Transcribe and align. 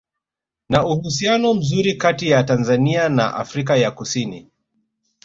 Na 0.69 0.85
uhusiano 0.85 1.53
mzuri 1.53 1.93
kati 1.95 2.29
ya 2.29 2.43
Tanzania 2.43 3.09
na 3.09 3.33
Afrika 3.35 3.75
ya 3.75 3.91
kusini 3.91 4.47